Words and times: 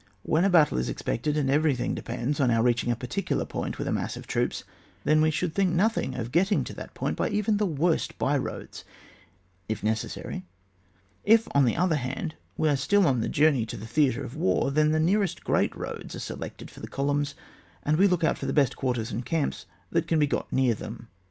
When 0.23 0.43
a 0.43 0.47
OHAP. 0.47 0.47
X.] 0.47 0.53
MARCnES. 0.53 0.55
31 0.55 0.63
battle 0.63 0.77
is 0.79 0.89
expected, 0.89 1.37
and 1.37 1.49
everytliing 1.51 1.93
depends 1.93 2.39
on 2.39 2.49
our 2.49 2.63
reacliing 2.63 2.91
a 2.91 2.95
particular 2.95 3.45
point 3.45 3.77
with 3.77 3.87
a 3.87 3.91
mass 3.91 4.17
of 4.17 4.25
troops, 4.25 4.63
then 5.03 5.21
we 5.21 5.29
should 5.29 5.53
think 5.53 5.75
nothing 5.75 6.15
of 6.15 6.31
getting 6.31 6.63
to 6.63 6.73
that 6.73 6.95
point 6.95 7.15
by 7.15 7.29
even 7.29 7.57
the 7.57 7.67
worst 7.67 8.17
by 8.17 8.35
roads, 8.35 8.83
if 9.69 9.83
necessary; 9.83 10.41
if, 11.23 11.47
on 11.53 11.65
the 11.65 11.77
other 11.77 11.97
hand, 11.97 12.33
we 12.57 12.67
are 12.67 12.75
still 12.75 13.05
on 13.05 13.19
the 13.21 13.29
journey 13.29 13.63
to 13.67 13.77
the 13.77 13.85
theatre 13.85 14.23
of 14.23 14.35
war, 14.35 14.71
then 14.71 14.89
the 14.89 14.99
nearest 14.99 15.43
g^eat 15.43 15.75
roads 15.75 16.15
are 16.15 16.19
selected 16.19 16.71
for 16.71 16.79
the 16.79 16.87
columns, 16.87 17.35
and 17.83 17.97
we 17.97 18.07
look 18.07 18.23
out 18.23 18.39
for 18.39 18.47
the 18.47 18.53
best 18.53 18.75
quarters 18.75 19.11
and 19.11 19.23
camps 19.27 19.67
that 19.91 20.07
can 20.07 20.17
be 20.17 20.25
got 20.25 20.51
near 20.51 20.73
them. 20.73 21.09